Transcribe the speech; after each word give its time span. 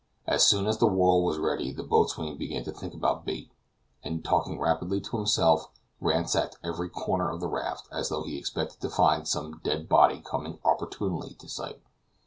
As 0.25 0.47
soon 0.47 0.65
as 0.65 0.79
the 0.79 0.87
whirl 0.87 1.23
was 1.23 1.37
ready 1.37 1.71
the 1.71 1.83
boatswain 1.83 2.35
began 2.35 2.63
to 2.63 2.71
think 2.71 2.95
about 2.95 3.23
bait, 3.23 3.51
and, 4.03 4.25
talking 4.25 4.57
rapidly 4.59 4.99
to 4.99 5.17
himself, 5.17 5.69
ransacked 5.99 6.57
every 6.63 6.89
corner 6.89 7.29
of 7.29 7.39
the 7.39 7.47
raft, 7.47 7.87
as 7.91 8.09
though 8.09 8.23
he 8.23 8.35
expected 8.35 8.81
to 8.81 8.89
find 8.89 9.27
some 9.27 9.61
dead 9.63 9.87
body 9.87 10.19
coming 10.19 10.57
opportunely 10.65 11.35
to 11.35 11.47
sight. 11.47 11.83